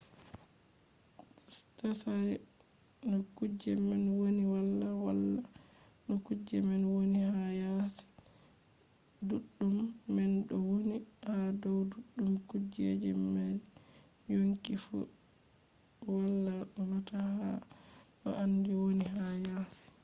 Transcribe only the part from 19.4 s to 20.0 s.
yasi